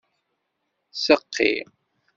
Seqqi. 1.03 1.51